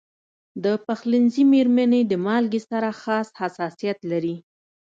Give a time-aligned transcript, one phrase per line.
[0.63, 4.35] د پخلنځي میرمنې د مالګې سره خاص حساسیت لري.